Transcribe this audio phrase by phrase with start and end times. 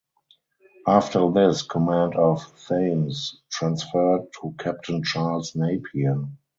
[0.87, 6.25] After this command of "Thames" transferred to Captain Charles Napier.